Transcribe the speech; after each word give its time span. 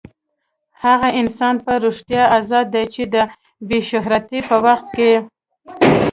هغه 0.83 1.09
انسان 1.21 1.55
په 1.65 1.73
رښتیا 1.85 2.23
ازاد 2.39 2.65
دی 2.73 2.85
چې 2.93 3.03
د 3.13 3.15
بې 3.67 3.79
شهرتۍ 3.89 4.39
په 4.49 4.55
وخت 4.65 4.87
کې. 4.95 5.11